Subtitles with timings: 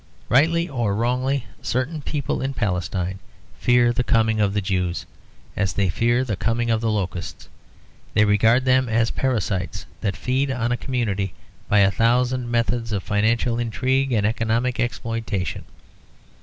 [0.29, 3.19] Rightly or wrongly, certain people in Palestine
[3.59, 5.05] fear the coming of the Jews
[5.55, 7.47] as they fear the coming of the locusts;
[8.15, 11.35] they regard them as parasites that feed on a community
[11.69, 15.65] by a thousand methods of financial intrigue and economic exploitation.